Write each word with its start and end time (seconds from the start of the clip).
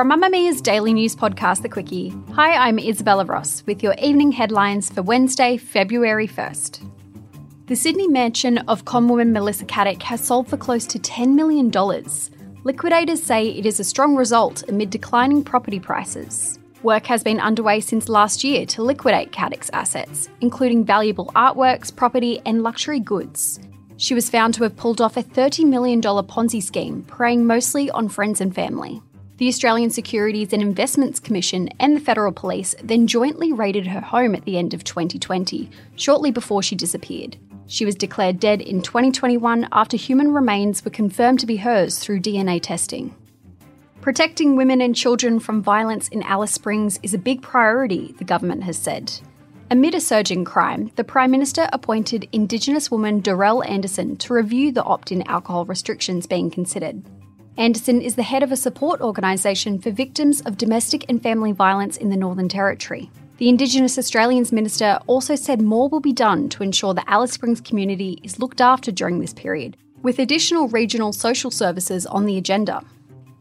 From 0.00 0.12
Mamamia's 0.12 0.62
daily 0.62 0.94
news 0.94 1.14
podcast, 1.14 1.60
The 1.60 1.68
Quicky. 1.68 2.10
Hi, 2.32 2.54
I'm 2.54 2.78
Isabella 2.78 3.26
Ross 3.26 3.62
with 3.66 3.82
your 3.82 3.94
evening 4.00 4.32
headlines 4.32 4.90
for 4.90 5.02
Wednesday, 5.02 5.58
February 5.58 6.26
1st. 6.26 6.90
The 7.66 7.76
Sydney 7.76 8.08
mansion 8.08 8.56
of 8.66 8.86
conwoman 8.86 9.32
Melissa 9.32 9.66
Caddick 9.66 10.00
has 10.00 10.24
sold 10.24 10.48
for 10.48 10.56
close 10.56 10.86
to 10.86 10.98
$10 10.98 11.34
million. 11.34 11.70
Liquidators 12.64 13.22
say 13.22 13.48
it 13.48 13.66
is 13.66 13.78
a 13.78 13.84
strong 13.84 14.16
result 14.16 14.66
amid 14.70 14.88
declining 14.88 15.44
property 15.44 15.78
prices. 15.78 16.58
Work 16.82 17.04
has 17.04 17.22
been 17.22 17.38
underway 17.38 17.80
since 17.80 18.08
last 18.08 18.42
year 18.42 18.64
to 18.64 18.82
liquidate 18.82 19.32
Caddick's 19.32 19.68
assets, 19.74 20.30
including 20.40 20.82
valuable 20.82 21.26
artworks, 21.36 21.94
property, 21.94 22.40
and 22.46 22.62
luxury 22.62 23.00
goods. 23.00 23.60
She 23.98 24.14
was 24.14 24.30
found 24.30 24.54
to 24.54 24.62
have 24.62 24.78
pulled 24.78 25.02
off 25.02 25.18
a 25.18 25.22
$30 25.22 25.66
million 25.66 26.00
Ponzi 26.00 26.62
scheme, 26.62 27.02
preying 27.02 27.46
mostly 27.46 27.90
on 27.90 28.08
friends 28.08 28.40
and 28.40 28.54
family. 28.54 29.02
The 29.40 29.48
Australian 29.48 29.88
Securities 29.88 30.52
and 30.52 30.60
Investments 30.60 31.18
Commission 31.18 31.70
and 31.80 31.96
the 31.96 32.00
Federal 32.00 32.30
Police 32.30 32.74
then 32.84 33.06
jointly 33.06 33.54
raided 33.54 33.86
her 33.86 34.02
home 34.02 34.34
at 34.34 34.44
the 34.44 34.58
end 34.58 34.74
of 34.74 34.84
2020, 34.84 35.70
shortly 35.96 36.30
before 36.30 36.62
she 36.62 36.76
disappeared. 36.76 37.38
She 37.66 37.86
was 37.86 37.94
declared 37.94 38.38
dead 38.38 38.60
in 38.60 38.82
2021 38.82 39.66
after 39.72 39.96
human 39.96 40.34
remains 40.34 40.84
were 40.84 40.90
confirmed 40.90 41.40
to 41.40 41.46
be 41.46 41.56
hers 41.56 41.98
through 41.98 42.20
DNA 42.20 42.60
testing. 42.60 43.14
Protecting 44.02 44.56
women 44.56 44.82
and 44.82 44.94
children 44.94 45.40
from 45.40 45.62
violence 45.62 46.08
in 46.08 46.22
Alice 46.24 46.52
Springs 46.52 47.00
is 47.02 47.14
a 47.14 47.18
big 47.18 47.40
priority, 47.40 48.14
the 48.18 48.24
government 48.24 48.64
has 48.64 48.76
said. 48.76 49.10
Amid 49.70 49.94
a 49.94 50.02
surge 50.02 50.30
in 50.30 50.44
crime, 50.44 50.90
the 50.96 51.04
Prime 51.04 51.30
Minister 51.30 51.66
appointed 51.72 52.28
Indigenous 52.32 52.90
woman 52.90 53.22
Dorrelle 53.22 53.66
Anderson 53.66 54.18
to 54.18 54.34
review 54.34 54.70
the 54.70 54.84
opt 54.84 55.10
in 55.10 55.26
alcohol 55.26 55.64
restrictions 55.64 56.26
being 56.26 56.50
considered. 56.50 57.02
Anderson 57.60 58.00
is 58.00 58.14
the 58.14 58.22
head 58.22 58.42
of 58.42 58.50
a 58.50 58.56
support 58.56 59.02
organisation 59.02 59.78
for 59.78 59.90
victims 59.90 60.40
of 60.46 60.56
domestic 60.56 61.04
and 61.10 61.22
family 61.22 61.52
violence 61.52 61.98
in 61.98 62.08
the 62.08 62.16
Northern 62.16 62.48
Territory. 62.48 63.10
The 63.36 63.50
Indigenous 63.50 63.98
Australians 63.98 64.50
Minister 64.50 64.98
also 65.06 65.34
said 65.34 65.60
more 65.60 65.86
will 65.90 66.00
be 66.00 66.14
done 66.14 66.48
to 66.48 66.62
ensure 66.62 66.94
the 66.94 67.04
Alice 67.06 67.32
Springs 67.32 67.60
community 67.60 68.18
is 68.22 68.38
looked 68.38 68.62
after 68.62 68.90
during 68.90 69.20
this 69.20 69.34
period, 69.34 69.76
with 70.00 70.18
additional 70.18 70.68
regional 70.68 71.12
social 71.12 71.50
services 71.50 72.06
on 72.06 72.24
the 72.24 72.38
agenda. 72.38 72.82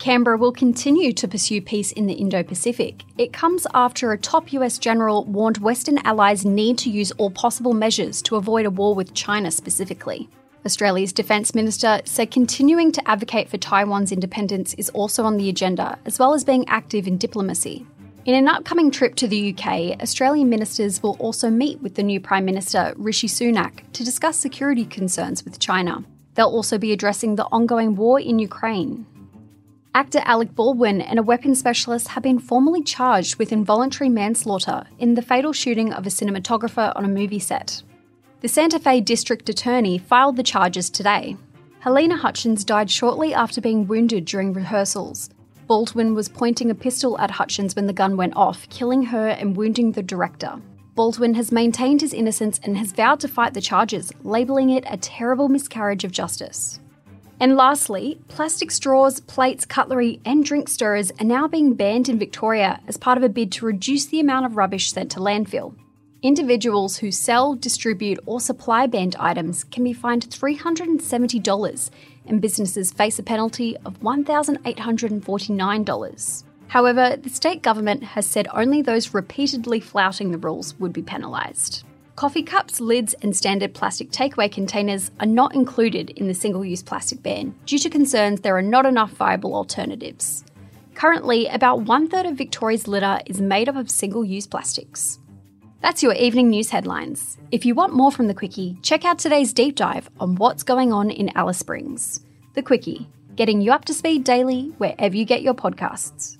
Canberra 0.00 0.36
will 0.36 0.50
continue 0.50 1.12
to 1.12 1.28
pursue 1.28 1.62
peace 1.62 1.92
in 1.92 2.06
the 2.06 2.14
Indo 2.14 2.42
Pacific. 2.42 3.04
It 3.18 3.32
comes 3.32 3.68
after 3.72 4.10
a 4.10 4.18
top 4.18 4.52
US 4.52 4.78
general 4.78 5.26
warned 5.26 5.58
Western 5.58 5.98
allies 5.98 6.44
need 6.44 6.76
to 6.78 6.90
use 6.90 7.12
all 7.18 7.30
possible 7.30 7.72
measures 7.72 8.20
to 8.22 8.34
avoid 8.34 8.66
a 8.66 8.70
war 8.70 8.96
with 8.96 9.14
China 9.14 9.52
specifically. 9.52 10.28
Australia's 10.68 11.14
Defence 11.14 11.54
Minister 11.54 12.02
said 12.04 12.30
continuing 12.30 12.92
to 12.92 13.08
advocate 13.08 13.48
for 13.48 13.56
Taiwan's 13.56 14.12
independence 14.12 14.74
is 14.74 14.90
also 14.90 15.24
on 15.24 15.38
the 15.38 15.48
agenda, 15.48 15.98
as 16.04 16.18
well 16.18 16.34
as 16.34 16.44
being 16.44 16.68
active 16.68 17.06
in 17.06 17.16
diplomacy. 17.16 17.86
In 18.26 18.34
an 18.34 18.48
upcoming 18.48 18.90
trip 18.90 19.14
to 19.14 19.26
the 19.26 19.54
UK, 19.54 19.98
Australian 20.02 20.50
ministers 20.50 21.02
will 21.02 21.16
also 21.20 21.48
meet 21.48 21.80
with 21.80 21.94
the 21.94 22.02
new 22.02 22.20
Prime 22.20 22.44
Minister, 22.44 22.92
Rishi 22.98 23.28
Sunak, 23.28 23.80
to 23.94 24.04
discuss 24.04 24.36
security 24.36 24.84
concerns 24.84 25.42
with 25.42 25.58
China. 25.58 26.04
They'll 26.34 26.48
also 26.48 26.76
be 26.76 26.92
addressing 26.92 27.36
the 27.36 27.46
ongoing 27.46 27.96
war 27.96 28.20
in 28.20 28.38
Ukraine. 28.38 29.06
Actor 29.94 30.20
Alec 30.26 30.54
Baldwin 30.54 31.00
and 31.00 31.18
a 31.18 31.22
weapons 31.22 31.58
specialist 31.58 32.08
have 32.08 32.22
been 32.22 32.38
formally 32.38 32.82
charged 32.82 33.36
with 33.36 33.52
involuntary 33.52 34.10
manslaughter 34.10 34.84
in 34.98 35.14
the 35.14 35.22
fatal 35.22 35.54
shooting 35.54 35.94
of 35.94 36.06
a 36.06 36.10
cinematographer 36.10 36.92
on 36.94 37.06
a 37.06 37.08
movie 37.08 37.38
set. 37.38 37.82
The 38.40 38.46
Santa 38.46 38.78
Fe 38.78 39.00
District 39.00 39.48
Attorney 39.48 39.98
filed 39.98 40.36
the 40.36 40.44
charges 40.44 40.90
today. 40.90 41.36
Halyna 41.82 42.16
Hutchins 42.16 42.62
died 42.62 42.88
shortly 42.88 43.34
after 43.34 43.60
being 43.60 43.88
wounded 43.88 44.26
during 44.26 44.52
rehearsals. 44.52 45.28
Baldwin 45.66 46.14
was 46.14 46.28
pointing 46.28 46.70
a 46.70 46.74
pistol 46.76 47.18
at 47.18 47.32
Hutchins 47.32 47.74
when 47.74 47.88
the 47.88 47.92
gun 47.92 48.16
went 48.16 48.36
off, 48.36 48.68
killing 48.68 49.02
her 49.02 49.30
and 49.30 49.56
wounding 49.56 49.90
the 49.90 50.04
director. 50.04 50.62
Baldwin 50.94 51.34
has 51.34 51.50
maintained 51.50 52.00
his 52.00 52.14
innocence 52.14 52.60
and 52.62 52.78
has 52.78 52.92
vowed 52.92 53.18
to 53.20 53.28
fight 53.28 53.54
the 53.54 53.60
charges, 53.60 54.12
labelling 54.22 54.70
it 54.70 54.84
a 54.86 54.96
terrible 54.98 55.48
miscarriage 55.48 56.04
of 56.04 56.12
justice. 56.12 56.78
And 57.40 57.56
lastly, 57.56 58.20
plastic 58.28 58.70
straws, 58.70 59.18
plates, 59.18 59.64
cutlery, 59.64 60.20
and 60.24 60.44
drink 60.44 60.68
stirrers 60.68 61.10
are 61.18 61.24
now 61.24 61.48
being 61.48 61.74
banned 61.74 62.08
in 62.08 62.20
Victoria 62.20 62.78
as 62.86 62.96
part 62.96 63.18
of 63.18 63.24
a 63.24 63.28
bid 63.28 63.50
to 63.52 63.66
reduce 63.66 64.06
the 64.06 64.20
amount 64.20 64.46
of 64.46 64.56
rubbish 64.56 64.92
sent 64.92 65.10
to 65.10 65.18
landfill. 65.18 65.74
Individuals 66.20 66.96
who 66.96 67.12
sell, 67.12 67.54
distribute, 67.54 68.18
or 68.26 68.40
supply 68.40 68.88
banned 68.88 69.14
items 69.20 69.62
can 69.62 69.84
be 69.84 69.92
fined 69.92 70.28
$370, 70.28 71.90
and 72.26 72.40
businesses 72.40 72.90
face 72.90 73.20
a 73.20 73.22
penalty 73.22 73.76
of 73.84 74.00
$1,849. 74.00 76.42
However, 76.66 77.16
the 77.16 77.30
state 77.30 77.62
government 77.62 78.02
has 78.02 78.26
said 78.26 78.48
only 78.52 78.82
those 78.82 79.14
repeatedly 79.14 79.78
flouting 79.78 80.32
the 80.32 80.38
rules 80.38 80.76
would 80.80 80.92
be 80.92 81.02
penalised. 81.02 81.84
Coffee 82.16 82.42
cups, 82.42 82.80
lids, 82.80 83.14
and 83.22 83.36
standard 83.36 83.72
plastic 83.72 84.10
takeaway 84.10 84.50
containers 84.50 85.12
are 85.20 85.26
not 85.26 85.54
included 85.54 86.10
in 86.10 86.26
the 86.26 86.34
single 86.34 86.64
use 86.64 86.82
plastic 86.82 87.22
ban 87.22 87.54
due 87.64 87.78
to 87.78 87.88
concerns 87.88 88.40
there 88.40 88.56
are 88.56 88.62
not 88.62 88.86
enough 88.86 89.12
viable 89.12 89.54
alternatives. 89.54 90.44
Currently, 90.96 91.46
about 91.46 91.82
one 91.82 92.08
third 92.08 92.26
of 92.26 92.36
Victoria's 92.36 92.88
litter 92.88 93.20
is 93.26 93.40
made 93.40 93.68
up 93.68 93.76
of 93.76 93.88
single 93.88 94.24
use 94.24 94.48
plastics. 94.48 95.20
That's 95.80 96.02
your 96.02 96.14
evening 96.14 96.50
news 96.50 96.70
headlines. 96.70 97.38
If 97.52 97.64
you 97.64 97.72
want 97.72 97.94
more 97.94 98.10
from 98.10 98.26
The 98.26 98.34
Quicky, 98.34 98.82
check 98.82 99.04
out 99.04 99.20
today's 99.20 99.52
deep 99.52 99.76
dive 99.76 100.10
on 100.18 100.34
what's 100.34 100.64
going 100.64 100.92
on 100.92 101.08
in 101.08 101.30
Alice 101.36 101.58
Springs. 101.58 102.20
The 102.54 102.64
Quicky, 102.64 103.06
getting 103.36 103.60
you 103.60 103.70
up 103.70 103.84
to 103.84 103.94
speed 103.94 104.24
daily 104.24 104.72
wherever 104.78 105.16
you 105.16 105.24
get 105.24 105.42
your 105.42 105.54
podcasts. 105.54 106.36